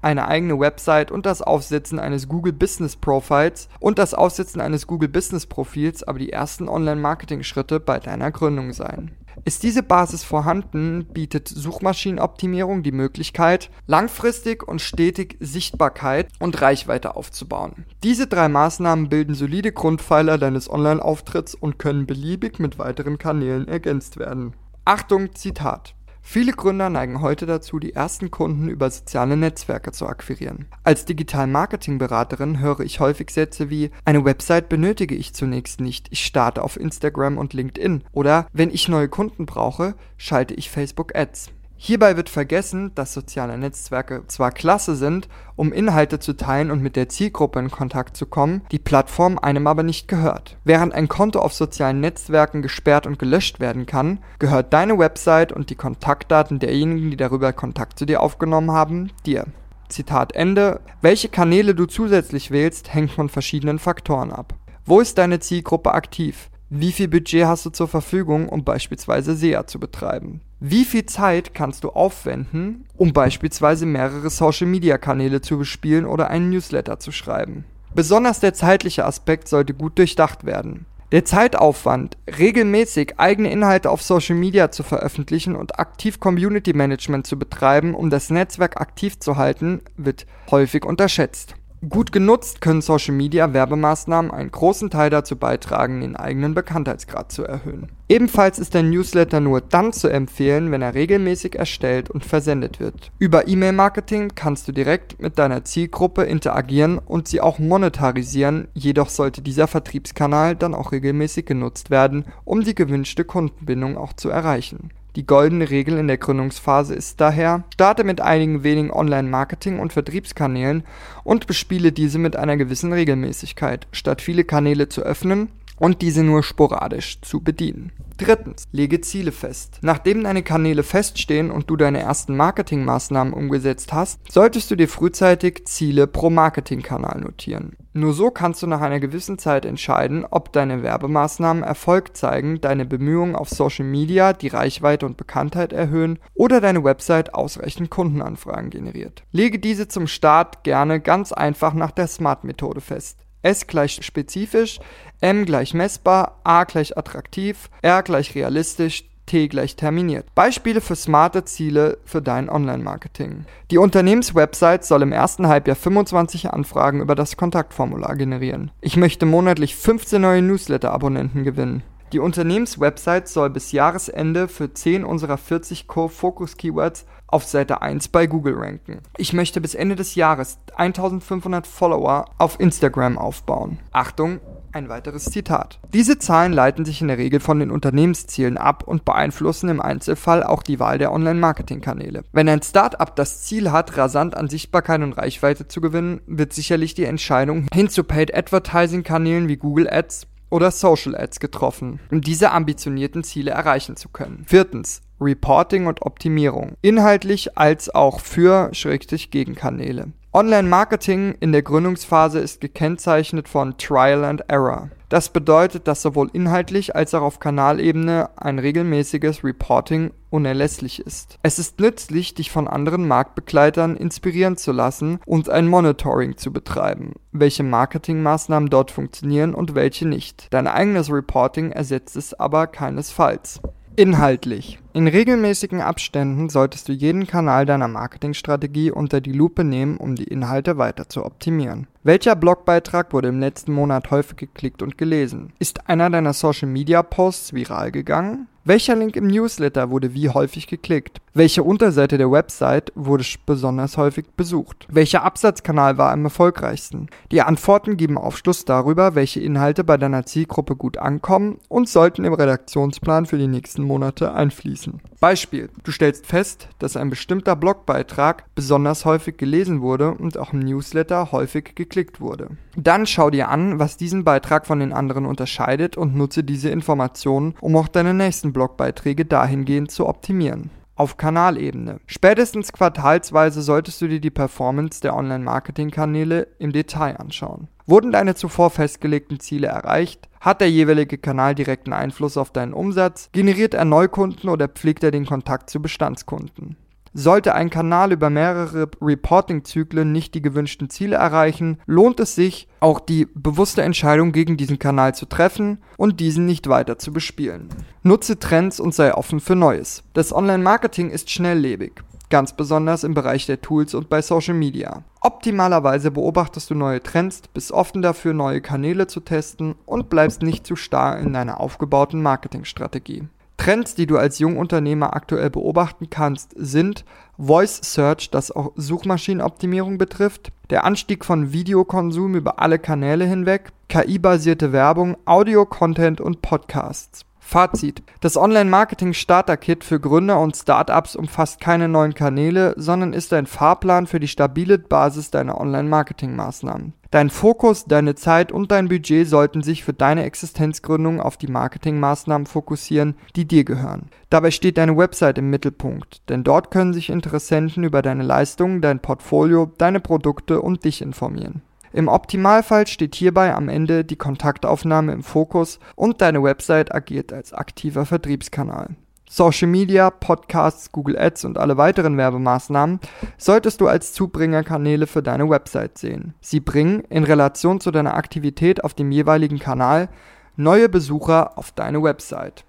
eine 0.00 0.28
eigene 0.28 0.58
Website 0.58 1.10
und 1.10 1.26
das 1.26 1.42
Aufsetzen 1.42 1.98
eines 1.98 2.28
Google 2.28 2.52
Business 2.52 2.96
Profiles 2.96 3.68
und 3.80 3.98
das 3.98 4.14
Aufsetzen 4.14 4.60
eines 4.60 4.86
Google 4.86 5.08
Business 5.08 5.46
Profils 5.46 6.02
aber 6.02 6.18
die 6.18 6.32
ersten 6.32 6.68
Online-Marketing-Schritte 6.68 7.80
bei 7.80 7.98
deiner 7.98 8.30
Gründung 8.30 8.72
sein. 8.72 9.10
Ist 9.44 9.62
diese 9.62 9.82
Basis 9.82 10.24
vorhanden, 10.24 11.06
bietet 11.12 11.48
Suchmaschinenoptimierung 11.48 12.82
die 12.82 12.92
Möglichkeit, 12.92 13.70
langfristig 13.86 14.66
und 14.66 14.80
stetig 14.80 15.36
Sichtbarkeit 15.40 16.28
und 16.40 16.60
Reichweite 16.60 17.16
aufzubauen. 17.16 17.84
Diese 18.02 18.26
drei 18.26 18.48
Maßnahmen 18.48 19.08
bilden 19.08 19.34
solide 19.34 19.72
Grundpfeiler 19.72 20.38
deines 20.38 20.70
Online-Auftritts 20.70 21.54
und 21.54 21.78
können 21.78 22.06
beliebig 22.06 22.58
mit 22.58 22.78
weiteren 22.78 23.18
Kanälen 23.18 23.68
ergänzt 23.68 24.16
werden. 24.16 24.54
Achtung, 24.84 25.34
Zitat. 25.34 25.94
Viele 26.30 26.52
Gründer 26.52 26.90
neigen 26.90 27.22
heute 27.22 27.46
dazu, 27.46 27.78
die 27.78 27.94
ersten 27.94 28.30
Kunden 28.30 28.68
über 28.68 28.90
soziale 28.90 29.34
Netzwerke 29.34 29.92
zu 29.92 30.06
akquirieren. 30.06 30.66
Als 30.84 31.06
Digital-Marketing-Beraterin 31.06 32.60
höre 32.60 32.80
ich 32.80 33.00
häufig 33.00 33.30
Sätze 33.30 33.70
wie 33.70 33.90
eine 34.04 34.26
Website 34.26 34.68
benötige 34.68 35.14
ich 35.14 35.32
zunächst 35.32 35.80
nicht, 35.80 36.08
ich 36.10 36.22
starte 36.22 36.62
auf 36.62 36.78
Instagram 36.78 37.38
und 37.38 37.54
LinkedIn 37.54 38.04
oder 38.12 38.46
wenn 38.52 38.68
ich 38.68 38.90
neue 38.90 39.08
Kunden 39.08 39.46
brauche, 39.46 39.94
schalte 40.18 40.52
ich 40.52 40.68
Facebook 40.68 41.16
Ads. 41.16 41.48
Hierbei 41.80 42.16
wird 42.16 42.28
vergessen, 42.28 42.90
dass 42.96 43.14
soziale 43.14 43.56
Netzwerke 43.56 44.24
zwar 44.26 44.50
klasse 44.50 44.96
sind, 44.96 45.28
um 45.54 45.72
Inhalte 45.72 46.18
zu 46.18 46.36
teilen 46.36 46.72
und 46.72 46.82
mit 46.82 46.96
der 46.96 47.08
Zielgruppe 47.08 47.60
in 47.60 47.70
Kontakt 47.70 48.16
zu 48.16 48.26
kommen, 48.26 48.62
die 48.72 48.80
Plattform 48.80 49.38
einem 49.38 49.68
aber 49.68 49.84
nicht 49.84 50.08
gehört. 50.08 50.56
Während 50.64 50.92
ein 50.92 51.06
Konto 51.06 51.38
auf 51.38 51.54
sozialen 51.54 52.00
Netzwerken 52.00 52.62
gesperrt 52.62 53.06
und 53.06 53.20
gelöscht 53.20 53.60
werden 53.60 53.86
kann, 53.86 54.18
gehört 54.40 54.72
deine 54.72 54.98
Website 54.98 55.52
und 55.52 55.70
die 55.70 55.76
Kontaktdaten 55.76 56.58
derjenigen, 56.58 57.12
die 57.12 57.16
darüber 57.16 57.52
Kontakt 57.52 57.96
zu 57.96 58.06
dir 58.06 58.22
aufgenommen 58.22 58.72
haben, 58.72 59.12
dir. 59.24 59.46
Zitat 59.88 60.34
Ende. 60.34 60.80
Welche 61.00 61.28
Kanäle 61.28 61.76
du 61.76 61.86
zusätzlich 61.86 62.50
wählst, 62.50 62.92
hängt 62.92 63.12
von 63.12 63.28
verschiedenen 63.28 63.78
Faktoren 63.78 64.32
ab. 64.32 64.54
Wo 64.84 65.00
ist 65.00 65.16
deine 65.16 65.38
Zielgruppe 65.38 65.94
aktiv? 65.94 66.50
Wie 66.70 66.90
viel 66.90 67.06
Budget 67.06 67.46
hast 67.46 67.64
du 67.66 67.70
zur 67.70 67.86
Verfügung, 67.86 68.48
um 68.48 68.64
beispielsweise 68.64 69.36
SEA 69.36 69.66
zu 69.68 69.78
betreiben? 69.78 70.40
Wie 70.60 70.84
viel 70.84 71.06
Zeit 71.06 71.54
kannst 71.54 71.84
du 71.84 71.90
aufwenden, 71.90 72.84
um 72.96 73.12
beispielsweise 73.12 73.86
mehrere 73.86 74.28
Social-Media-Kanäle 74.28 75.40
zu 75.40 75.56
bespielen 75.56 76.04
oder 76.04 76.30
einen 76.30 76.50
Newsletter 76.50 76.98
zu 76.98 77.12
schreiben? 77.12 77.64
Besonders 77.94 78.40
der 78.40 78.54
zeitliche 78.54 79.04
Aspekt 79.04 79.46
sollte 79.46 79.72
gut 79.72 79.98
durchdacht 79.98 80.44
werden. 80.44 80.86
Der 81.12 81.24
Zeitaufwand, 81.24 82.18
regelmäßig 82.38 83.14
eigene 83.18 83.52
Inhalte 83.52 83.88
auf 83.88 84.02
Social 84.02 84.34
Media 84.34 84.72
zu 84.72 84.82
veröffentlichen 84.82 85.54
und 85.54 85.78
aktiv 85.78 86.18
Community 86.18 86.72
Management 86.72 87.28
zu 87.28 87.38
betreiben, 87.38 87.94
um 87.94 88.10
das 88.10 88.28
Netzwerk 88.28 88.80
aktiv 88.80 89.20
zu 89.20 89.36
halten, 89.36 89.80
wird 89.96 90.26
häufig 90.50 90.84
unterschätzt. 90.84 91.54
Gut 91.86 92.10
genutzt 92.10 92.60
können 92.60 92.80
Social 92.80 93.14
Media 93.14 93.52
Werbemaßnahmen 93.52 94.32
einen 94.32 94.50
großen 94.50 94.90
Teil 94.90 95.10
dazu 95.10 95.36
beitragen, 95.36 96.00
den 96.00 96.16
eigenen 96.16 96.52
Bekanntheitsgrad 96.52 97.30
zu 97.30 97.44
erhöhen. 97.44 97.86
Ebenfalls 98.08 98.58
ist 98.58 98.74
der 98.74 98.82
Newsletter 98.82 99.38
nur 99.38 99.60
dann 99.60 99.92
zu 99.92 100.08
empfehlen, 100.08 100.72
wenn 100.72 100.82
er 100.82 100.94
regelmäßig 100.94 101.54
erstellt 101.54 102.10
und 102.10 102.24
versendet 102.24 102.80
wird. 102.80 103.12
Über 103.20 103.46
E-Mail-Marketing 103.46 104.32
kannst 104.34 104.66
du 104.66 104.72
direkt 104.72 105.20
mit 105.20 105.38
deiner 105.38 105.64
Zielgruppe 105.64 106.24
interagieren 106.24 106.98
und 106.98 107.28
sie 107.28 107.40
auch 107.40 107.60
monetarisieren, 107.60 108.66
jedoch 108.74 109.08
sollte 109.08 109.40
dieser 109.40 109.68
Vertriebskanal 109.68 110.56
dann 110.56 110.74
auch 110.74 110.90
regelmäßig 110.90 111.46
genutzt 111.46 111.90
werden, 111.90 112.24
um 112.44 112.64
die 112.64 112.74
gewünschte 112.74 113.24
Kundenbindung 113.24 113.96
auch 113.96 114.14
zu 114.14 114.30
erreichen. 114.30 114.90
Die 115.18 115.26
goldene 115.26 115.68
Regel 115.68 115.98
in 115.98 116.06
der 116.06 116.16
Gründungsphase 116.16 116.94
ist 116.94 117.20
daher, 117.20 117.64
starte 117.74 118.04
mit 118.04 118.20
einigen 118.20 118.62
wenigen 118.62 118.92
Online-Marketing- 118.92 119.80
und 119.80 119.92
Vertriebskanälen 119.92 120.84
und 121.24 121.48
bespiele 121.48 121.90
diese 121.90 122.20
mit 122.20 122.36
einer 122.36 122.56
gewissen 122.56 122.92
Regelmäßigkeit, 122.92 123.88
statt 123.90 124.22
viele 124.22 124.44
Kanäle 124.44 124.88
zu 124.88 125.02
öffnen 125.02 125.48
und 125.76 126.02
diese 126.02 126.22
nur 126.22 126.44
sporadisch 126.44 127.20
zu 127.20 127.40
bedienen. 127.40 127.90
Drittens, 128.18 128.64
lege 128.72 129.00
Ziele 129.00 129.30
fest. 129.30 129.78
Nachdem 129.80 130.24
deine 130.24 130.42
Kanäle 130.42 130.82
feststehen 130.82 131.52
und 131.52 131.70
du 131.70 131.76
deine 131.76 132.00
ersten 132.00 132.36
Marketingmaßnahmen 132.36 133.32
umgesetzt 133.32 133.92
hast, 133.92 134.20
solltest 134.30 134.70
du 134.70 134.76
dir 134.76 134.88
frühzeitig 134.88 135.66
Ziele 135.66 136.08
pro 136.08 136.28
Marketingkanal 136.28 137.20
notieren. 137.20 137.76
Nur 137.92 138.12
so 138.12 138.30
kannst 138.30 138.62
du 138.62 138.66
nach 138.66 138.80
einer 138.80 139.00
gewissen 139.00 139.38
Zeit 139.38 139.64
entscheiden, 139.64 140.24
ob 140.28 140.52
deine 140.52 140.82
Werbemaßnahmen 140.82 141.62
Erfolg 141.62 142.16
zeigen, 142.16 142.60
deine 142.60 142.86
Bemühungen 142.86 143.36
auf 143.36 143.48
Social 143.48 143.86
Media 143.86 144.32
die 144.32 144.48
Reichweite 144.48 145.06
und 145.06 145.16
Bekanntheit 145.16 145.72
erhöhen 145.72 146.18
oder 146.34 146.60
deine 146.60 146.84
Website 146.84 147.34
ausreichend 147.34 147.88
Kundenanfragen 147.88 148.70
generiert. 148.70 149.22
Lege 149.30 149.58
diese 149.58 149.88
zum 149.88 150.08
Start 150.08 150.64
gerne 150.64 151.00
ganz 151.00 151.32
einfach 151.32 151.72
nach 151.72 151.92
der 151.92 152.08
SMART-Methode 152.08 152.80
fest. 152.80 153.27
S 153.42 153.66
gleich 153.66 154.00
spezifisch, 154.02 154.80
M 155.20 155.44
gleich 155.44 155.74
messbar, 155.74 156.40
A 156.44 156.64
gleich 156.64 156.96
attraktiv, 156.96 157.70
R 157.82 158.02
gleich 158.02 158.34
realistisch, 158.34 159.04
T 159.28 159.46
gleich 159.48 159.76
terminiert. 159.76 160.26
Beispiele 160.34 160.80
für 160.80 160.96
smarte 160.96 161.44
Ziele 161.44 161.98
für 162.04 162.22
dein 162.22 162.48
Online-Marketing. 162.48 163.44
Die 163.70 163.78
Unternehmenswebsite 163.78 164.84
soll 164.84 165.02
im 165.02 165.12
ersten 165.12 165.46
Halbjahr 165.46 165.76
25 165.76 166.50
Anfragen 166.50 167.00
über 167.00 167.14
das 167.14 167.36
Kontaktformular 167.36 168.16
generieren. 168.16 168.70
Ich 168.80 168.96
möchte 168.96 169.26
monatlich 169.26 169.76
15 169.76 170.20
neue 170.20 170.42
Newsletter-Abonnenten 170.42 171.44
gewinnen. 171.44 171.82
Die 172.14 172.20
Unternehmenswebsite 172.20 173.26
soll 173.26 173.50
bis 173.50 173.70
Jahresende 173.72 174.48
für 174.48 174.72
10 174.72 175.04
unserer 175.04 175.36
40 175.36 175.86
Core-Focus-Keywords 175.86 177.04
auf 177.28 177.44
Seite 177.44 177.80
1 177.82 178.08
bei 178.08 178.26
Google 178.26 178.54
ranken. 178.54 178.98
Ich 179.16 179.32
möchte 179.32 179.60
bis 179.60 179.74
Ende 179.74 179.94
des 179.94 180.16
Jahres 180.16 180.58
1500 180.76 181.66
Follower 181.66 182.24
auf 182.38 182.58
Instagram 182.58 183.16
aufbauen. 183.16 183.78
Achtung, 183.92 184.40
ein 184.72 184.88
weiteres 184.88 185.26
Zitat. 185.26 185.78
Diese 185.92 186.18
Zahlen 186.18 186.52
leiten 186.52 186.84
sich 186.84 187.00
in 187.00 187.08
der 187.08 187.18
Regel 187.18 187.40
von 187.40 187.58
den 187.58 187.70
Unternehmenszielen 187.70 188.58
ab 188.58 188.82
und 188.86 189.04
beeinflussen 189.04 189.68
im 189.68 189.80
Einzelfall 189.80 190.42
auch 190.42 190.62
die 190.62 190.78
Wahl 190.78 190.98
der 190.98 191.12
Online-Marketing-Kanäle. 191.12 192.24
Wenn 192.32 192.48
ein 192.48 192.62
Startup 192.62 193.14
das 193.14 193.42
Ziel 193.42 193.70
hat, 193.70 193.96
rasant 193.96 194.36
an 194.36 194.48
Sichtbarkeit 194.48 195.02
und 195.02 195.14
Reichweite 195.14 195.68
zu 195.68 195.80
gewinnen, 195.80 196.20
wird 196.26 196.52
sicherlich 196.52 196.94
die 196.94 197.04
Entscheidung 197.04 197.66
hin 197.72 197.88
zu 197.88 198.04
Paid 198.04 198.34
Advertising-Kanälen 198.34 199.48
wie 199.48 199.56
Google 199.56 199.88
Ads 199.88 200.26
oder 200.50 200.70
Social 200.70 201.14
Ads 201.14 201.40
getroffen, 201.40 202.00
um 202.10 202.20
diese 202.20 202.52
ambitionierten 202.52 203.22
Ziele 203.24 203.50
erreichen 203.50 203.96
zu 203.96 204.08
können. 204.08 204.44
Viertens. 204.46 205.02
Reporting 205.20 205.86
und 205.86 206.02
Optimierung. 206.02 206.74
Inhaltlich 206.82 207.56
als 207.58 207.94
auch 207.94 208.20
für 208.20 208.70
Schrägstrich 208.72 209.30
Gegenkanäle. 209.30 210.12
Online-Marketing 210.32 211.36
in 211.40 211.52
der 211.52 211.62
Gründungsphase 211.62 212.38
ist 212.38 212.60
gekennzeichnet 212.60 213.48
von 213.48 213.78
Trial 213.78 214.24
and 214.24 214.42
Error. 214.48 214.90
Das 215.08 215.30
bedeutet, 215.30 215.88
dass 215.88 216.02
sowohl 216.02 216.28
inhaltlich 216.34 216.94
als 216.94 217.14
auch 217.14 217.22
auf 217.22 217.40
Kanalebene 217.40 218.28
ein 218.36 218.58
regelmäßiges 218.58 219.42
Reporting 219.42 220.10
unerlässlich 220.28 221.00
ist. 221.00 221.38
Es 221.42 221.58
ist 221.58 221.80
nützlich, 221.80 222.34
dich 222.34 222.50
von 222.50 222.68
anderen 222.68 223.08
Marktbegleitern 223.08 223.96
inspirieren 223.96 224.58
zu 224.58 224.72
lassen 224.72 225.18
und 225.24 225.48
ein 225.48 225.66
Monitoring 225.66 226.36
zu 226.36 226.52
betreiben, 226.52 227.14
welche 227.32 227.62
Marketingmaßnahmen 227.62 228.68
dort 228.68 228.90
funktionieren 228.90 229.54
und 229.54 229.74
welche 229.74 230.06
nicht. 230.06 230.48
Dein 230.50 230.66
eigenes 230.66 231.10
Reporting 231.10 231.72
ersetzt 231.72 232.16
es 232.16 232.34
aber 232.34 232.66
keinesfalls. 232.66 233.62
Inhaltlich. 233.98 234.78
In 234.92 235.08
regelmäßigen 235.08 235.80
Abständen 235.80 236.50
solltest 236.50 236.88
du 236.88 236.92
jeden 236.92 237.26
Kanal 237.26 237.66
deiner 237.66 237.88
Marketingstrategie 237.88 238.92
unter 238.92 239.20
die 239.20 239.32
Lupe 239.32 239.64
nehmen, 239.64 239.96
um 239.96 240.14
die 240.14 240.22
Inhalte 240.22 240.78
weiter 240.78 241.08
zu 241.08 241.24
optimieren. 241.24 241.88
Welcher 242.04 242.36
Blogbeitrag 242.36 243.12
wurde 243.12 243.26
im 243.26 243.40
letzten 243.40 243.72
Monat 243.72 244.12
häufig 244.12 244.36
geklickt 244.36 244.82
und 244.82 244.98
gelesen? 244.98 245.52
Ist 245.58 245.88
einer 245.88 246.10
deiner 246.10 246.32
Social 246.32 246.68
Media 246.68 247.02
Posts 247.02 247.54
viral 247.54 247.90
gegangen? 247.90 248.46
Welcher 248.64 248.94
Link 248.94 249.16
im 249.16 249.26
Newsletter 249.26 249.90
wurde 249.90 250.14
wie 250.14 250.28
häufig 250.28 250.68
geklickt? 250.68 251.20
Welche 251.38 251.62
Unterseite 251.62 252.18
der 252.18 252.32
Website 252.32 252.90
wurde 252.96 253.22
besonders 253.46 253.96
häufig 253.96 254.26
besucht? 254.36 254.88
Welcher 254.90 255.22
Absatzkanal 255.22 255.96
war 255.96 256.10
am 256.10 256.24
erfolgreichsten? 256.24 257.06
Die 257.30 257.42
Antworten 257.42 257.96
geben 257.96 258.18
Aufschluss 258.18 258.64
darüber, 258.64 259.14
welche 259.14 259.38
Inhalte 259.38 259.84
bei 259.84 259.96
deiner 259.96 260.26
Zielgruppe 260.26 260.74
gut 260.74 260.98
ankommen 260.98 261.58
und 261.68 261.88
sollten 261.88 262.24
im 262.24 262.32
Redaktionsplan 262.32 263.26
für 263.26 263.38
die 263.38 263.46
nächsten 263.46 263.84
Monate 263.84 264.34
einfließen. 264.34 265.00
Beispiel: 265.20 265.70
Du 265.84 265.92
stellst 265.92 266.26
fest, 266.26 266.70
dass 266.80 266.96
ein 266.96 267.08
bestimmter 267.08 267.54
Blogbeitrag 267.54 268.44
besonders 268.56 269.04
häufig 269.04 269.36
gelesen 269.36 269.80
wurde 269.80 270.10
und 270.10 270.38
auch 270.38 270.52
im 270.52 270.58
Newsletter 270.58 271.30
häufig 271.30 271.76
geklickt 271.76 272.20
wurde. 272.20 272.48
Dann 272.76 273.06
schau 273.06 273.30
dir 273.30 273.48
an, 273.48 273.78
was 273.78 273.96
diesen 273.96 274.24
Beitrag 274.24 274.66
von 274.66 274.80
den 274.80 274.92
anderen 274.92 275.24
unterscheidet 275.24 275.96
und 275.96 276.16
nutze 276.16 276.42
diese 276.42 276.70
Informationen, 276.70 277.54
um 277.60 277.76
auch 277.76 277.86
deine 277.86 278.12
nächsten 278.12 278.52
Blogbeiträge 278.52 279.24
dahingehend 279.24 279.92
zu 279.92 280.08
optimieren. 280.08 280.70
Auf 280.98 281.16
Kanalebene. 281.16 282.00
Spätestens 282.06 282.72
quartalsweise 282.72 283.62
solltest 283.62 284.02
du 284.02 284.08
dir 284.08 284.20
die 284.20 284.32
Performance 284.32 285.00
der 285.00 285.14
Online-Marketing-Kanäle 285.14 286.48
im 286.58 286.72
Detail 286.72 287.16
anschauen. 287.18 287.68
Wurden 287.86 288.10
deine 288.10 288.34
zuvor 288.34 288.70
festgelegten 288.70 289.38
Ziele 289.38 289.68
erreicht? 289.68 290.28
Hat 290.40 290.60
der 290.60 290.68
jeweilige 290.68 291.16
Kanal 291.16 291.54
direkten 291.54 291.92
Einfluss 291.92 292.36
auf 292.36 292.50
deinen 292.50 292.72
Umsatz? 292.72 293.28
Generiert 293.30 293.74
er 293.74 293.84
Neukunden 293.84 294.48
oder 294.48 294.66
pflegt 294.66 295.04
er 295.04 295.12
den 295.12 295.24
Kontakt 295.24 295.70
zu 295.70 295.80
Bestandskunden? 295.80 296.76
Sollte 297.20 297.56
ein 297.56 297.68
Kanal 297.68 298.12
über 298.12 298.30
mehrere 298.30 298.88
Reporting-Zyklen 299.02 300.12
nicht 300.12 300.36
die 300.36 300.40
gewünschten 300.40 300.88
Ziele 300.88 301.16
erreichen, 301.16 301.78
lohnt 301.84 302.20
es 302.20 302.36
sich, 302.36 302.68
auch 302.78 303.00
die 303.00 303.26
bewusste 303.34 303.82
Entscheidung 303.82 304.30
gegen 304.30 304.56
diesen 304.56 304.78
Kanal 304.78 305.16
zu 305.16 305.26
treffen 305.26 305.82
und 305.96 306.20
diesen 306.20 306.46
nicht 306.46 306.68
weiter 306.68 306.96
zu 306.96 307.12
bespielen. 307.12 307.70
Nutze 308.04 308.38
Trends 308.38 308.78
und 308.78 308.94
sei 308.94 309.12
offen 309.12 309.40
für 309.40 309.56
Neues. 309.56 310.04
Das 310.12 310.32
Online-Marketing 310.32 311.10
ist 311.10 311.28
schnelllebig 311.28 312.04
ganz 312.30 312.52
besonders 312.52 313.04
im 313.04 313.14
Bereich 313.14 313.46
der 313.46 313.62
Tools 313.62 313.94
und 313.94 314.10
bei 314.10 314.20
Social 314.20 314.54
Media. 314.54 315.02
Optimalerweise 315.22 316.10
beobachtest 316.10 316.68
du 316.70 316.74
neue 316.74 317.02
Trends, 317.02 317.40
bist 317.52 317.72
offen 317.72 318.02
dafür, 318.02 318.34
neue 318.34 318.60
Kanäle 318.60 319.06
zu 319.06 319.20
testen 319.20 319.76
und 319.86 320.10
bleibst 320.10 320.42
nicht 320.42 320.66
zu 320.66 320.76
starr 320.76 321.18
in 321.18 321.32
deiner 321.32 321.58
aufgebauten 321.58 322.22
Marketingstrategie. 322.22 323.28
Trends, 323.58 323.94
die 323.94 324.06
du 324.06 324.16
als 324.16 324.38
Jungunternehmer 324.38 325.14
aktuell 325.14 325.50
beobachten 325.50 326.08
kannst, 326.08 326.52
sind 326.56 327.04
Voice 327.36 327.80
Search, 327.82 328.30
das 328.30 328.50
auch 328.50 328.72
Suchmaschinenoptimierung 328.76 329.98
betrifft, 329.98 330.52
der 330.70 330.84
Anstieg 330.84 331.24
von 331.24 331.52
Videokonsum 331.52 332.34
über 332.34 332.60
alle 332.60 332.78
Kanäle 332.78 333.26
hinweg, 333.26 333.72
KI-basierte 333.88 334.72
Werbung, 334.72 335.16
Audio-Content 335.26 336.20
und 336.20 336.40
Podcasts. 336.40 337.26
Fazit. 337.40 338.02
Das 338.20 338.36
Online-Marketing-Starter-Kit 338.36 339.82
für 339.82 339.98
Gründer 339.98 340.38
und 340.38 340.54
Startups 340.54 341.16
umfasst 341.16 341.60
keine 341.60 341.88
neuen 341.88 342.12
Kanäle, 342.12 342.74
sondern 342.76 343.14
ist 343.14 343.32
ein 343.32 343.46
Fahrplan 343.46 344.06
für 344.06 344.20
die 344.20 344.28
stabile 344.28 344.78
Basis 344.78 345.30
deiner 345.30 345.58
Online-Marketing-Maßnahmen. 345.58 346.92
Dein 347.10 347.30
Fokus, 347.30 347.86
deine 347.86 348.16
Zeit 348.16 348.52
und 348.52 348.70
dein 348.70 348.88
Budget 348.88 349.26
sollten 349.26 349.62
sich 349.62 349.82
für 349.82 349.94
deine 349.94 350.24
Existenzgründung 350.24 351.22
auf 351.22 351.38
die 351.38 351.46
Marketingmaßnahmen 351.46 352.46
fokussieren, 352.46 353.14
die 353.34 353.46
dir 353.48 353.64
gehören. 353.64 354.10
Dabei 354.28 354.50
steht 354.50 354.76
deine 354.76 354.94
Website 354.94 355.38
im 355.38 355.48
Mittelpunkt, 355.48 356.28
denn 356.28 356.44
dort 356.44 356.70
können 356.70 356.92
sich 356.92 357.08
Interessenten 357.08 357.82
über 357.82 358.02
deine 358.02 358.24
Leistungen, 358.24 358.82
dein 358.82 359.00
Portfolio, 359.00 359.72
deine 359.78 360.00
Produkte 360.00 360.60
und 360.60 360.84
dich 360.84 361.00
informieren. 361.00 361.62
Im 361.94 362.08
Optimalfall 362.08 362.86
steht 362.86 363.14
hierbei 363.14 363.54
am 363.54 363.70
Ende 363.70 364.04
die 364.04 364.16
Kontaktaufnahme 364.16 365.12
im 365.12 365.22
Fokus 365.22 365.80
und 365.96 366.20
deine 366.20 366.42
Website 366.42 366.94
agiert 366.94 367.32
als 367.32 367.54
aktiver 367.54 368.04
Vertriebskanal. 368.04 368.96
Social 369.28 369.68
Media, 369.68 370.10
Podcasts, 370.10 370.90
Google 370.90 371.18
Ads 371.18 371.44
und 371.44 371.58
alle 371.58 371.76
weiteren 371.76 372.16
Werbemaßnahmen 372.16 372.98
solltest 373.36 373.80
du 373.80 373.86
als 373.86 374.12
Zubringerkanäle 374.12 375.06
für 375.06 375.22
deine 375.22 375.48
Website 375.50 375.98
sehen. 375.98 376.34
Sie 376.40 376.60
bringen 376.60 377.00
in 377.10 377.24
Relation 377.24 377.80
zu 377.80 377.90
deiner 377.90 378.14
Aktivität 378.14 378.82
auf 378.84 378.94
dem 378.94 379.12
jeweiligen 379.12 379.58
Kanal 379.58 380.08
neue 380.56 380.88
Besucher 380.88 381.58
auf 381.58 381.72
deine 381.72 382.02
Website. 382.02 382.64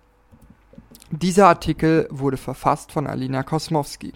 Dieser 1.12 1.48
Artikel 1.48 2.08
wurde 2.12 2.38
verfasst 2.38 2.92
von 2.92 3.08
Alina 3.08 3.42
Kosmowski. 3.44 4.14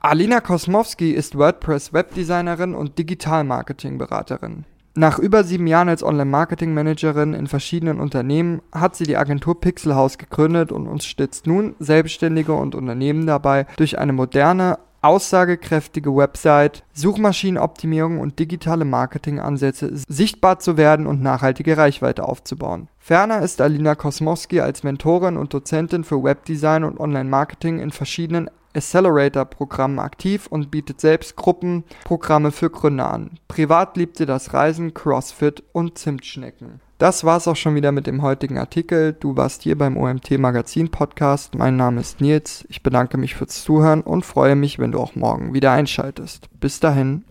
Alina 0.00 0.40
Kosmowski 0.40 1.12
ist 1.12 1.38
WordPress-Webdesignerin 1.38 2.74
und 2.74 2.98
Digital-Marketing-Beraterin. 2.98 4.64
Nach 4.96 5.18
über 5.18 5.42
sieben 5.42 5.66
Jahren 5.66 5.88
als 5.88 6.04
Online-Marketing-Managerin 6.04 7.34
in 7.34 7.48
verschiedenen 7.48 7.98
Unternehmen 7.98 8.62
hat 8.70 8.94
sie 8.94 9.02
die 9.02 9.16
Agentur 9.16 9.60
Pixelhouse 9.60 10.18
gegründet 10.18 10.70
und 10.70 10.86
uns 10.86 11.04
stützt 11.04 11.48
nun 11.48 11.74
Selbstständige 11.80 12.52
und 12.52 12.76
Unternehmen 12.76 13.26
dabei, 13.26 13.66
durch 13.76 13.98
eine 13.98 14.12
moderne, 14.12 14.78
aussagekräftige 15.02 16.14
Website, 16.14 16.84
Suchmaschinenoptimierung 16.92 18.20
und 18.20 18.38
digitale 18.38 18.84
Marketingansätze 18.84 19.90
sichtbar 20.08 20.60
zu 20.60 20.76
werden 20.76 21.08
und 21.08 21.20
nachhaltige 21.20 21.76
Reichweite 21.76 22.22
aufzubauen. 22.22 22.86
Ferner 23.00 23.42
ist 23.42 23.60
Alina 23.60 23.96
Kosmowski 23.96 24.60
als 24.60 24.84
Mentorin 24.84 25.36
und 25.36 25.52
Dozentin 25.52 26.04
für 26.04 26.22
Webdesign 26.22 26.84
und 26.84 27.00
Online-Marketing 27.00 27.80
in 27.80 27.90
verschiedenen 27.90 28.48
Accelerator-Programmen 28.74 29.98
aktiv 29.98 30.46
und 30.46 30.70
bietet 30.70 31.00
selbst 31.00 31.36
Gruppenprogramme 31.36 32.52
für 32.52 32.70
Gründer 32.70 33.12
an. 33.12 33.38
Privat 33.48 33.96
liebt 33.96 34.16
sie 34.16 34.26
das 34.26 34.52
Reisen, 34.52 34.94
Crossfit 34.94 35.62
und 35.72 35.98
Zimtschnecken. 35.98 36.80
Das 36.98 37.24
war's 37.24 37.48
auch 37.48 37.56
schon 37.56 37.74
wieder 37.74 37.92
mit 37.92 38.06
dem 38.06 38.22
heutigen 38.22 38.56
Artikel. 38.56 39.12
Du 39.12 39.36
warst 39.36 39.62
hier 39.62 39.76
beim 39.76 39.96
OMT 39.96 40.38
Magazin 40.38 40.90
Podcast. 40.90 41.54
Mein 41.56 41.76
Name 41.76 42.00
ist 42.00 42.20
Nils. 42.20 42.64
Ich 42.68 42.82
bedanke 42.82 43.18
mich 43.18 43.34
fürs 43.34 43.62
Zuhören 43.64 44.00
und 44.00 44.24
freue 44.24 44.54
mich, 44.54 44.78
wenn 44.78 44.92
du 44.92 45.00
auch 45.00 45.16
morgen 45.16 45.54
wieder 45.54 45.72
einschaltest. 45.72 46.48
Bis 46.60 46.78
dahin. 46.80 47.24